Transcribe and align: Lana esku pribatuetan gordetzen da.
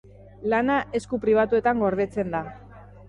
Lana 0.53 0.77
esku 1.01 1.19
pribatuetan 1.27 1.85
gordetzen 1.85 2.37
da. 2.37 2.43